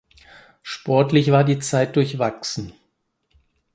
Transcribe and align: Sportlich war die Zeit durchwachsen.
Sportlich 0.63 1.31
war 1.31 1.43
die 1.43 1.59
Zeit 1.59 1.95
durchwachsen. 1.95 2.73